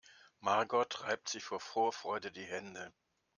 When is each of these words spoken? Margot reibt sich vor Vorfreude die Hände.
Margot 0.39 1.03
reibt 1.03 1.29
sich 1.29 1.43
vor 1.43 1.59
Vorfreude 1.61 2.31
die 2.31 2.41
Hände. 2.45 2.91